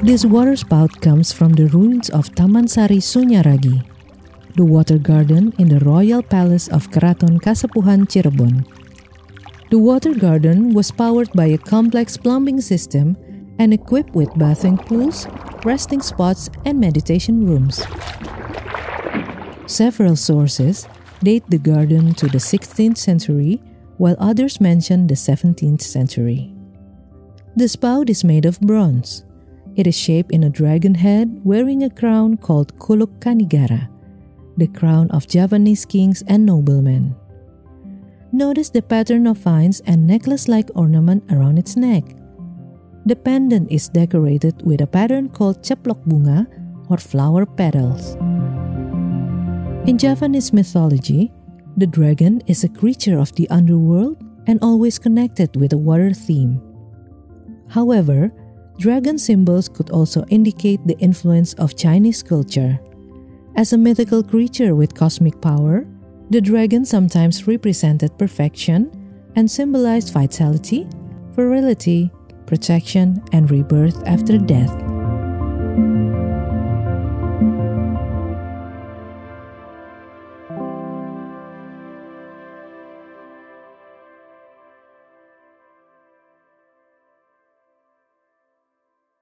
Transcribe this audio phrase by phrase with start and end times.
[0.00, 3.84] This water spout comes from the ruins of Taman Sari Sunyaragi,
[4.56, 8.64] the water garden in the royal palace of Keraton Kasepuhan Cirebon.
[9.68, 13.14] The water garden was powered by a complex plumbing system
[13.58, 15.28] and equipped with bathing pools,
[15.68, 17.84] resting spots, and meditation rooms.
[19.66, 20.88] Several sources
[21.22, 23.60] date the garden to the 16th century,
[23.98, 26.56] while others mention the 17th century.
[27.54, 29.28] The spout is made of bronze.
[29.76, 33.88] It is shaped in a dragon head wearing a crown called Kuluk Kanigara,
[34.56, 37.14] the crown of Javanese kings and noblemen.
[38.32, 42.04] Notice the pattern of vines and necklace like ornament around its neck.
[43.06, 46.46] The pendant is decorated with a pattern called ceplok bunga
[46.90, 48.14] or flower petals.
[49.88, 51.32] In Javanese mythology,
[51.76, 56.60] the dragon is a creature of the underworld and always connected with a water theme.
[57.68, 58.30] However,
[58.80, 62.80] dragon symbols could also indicate the influence of Chinese culture.
[63.54, 65.84] As a mythical creature with cosmic power,
[66.30, 68.90] the dragon sometimes represented perfection
[69.36, 70.88] and symbolized vitality,
[71.32, 72.10] virility,
[72.46, 74.72] protection, and rebirth after death.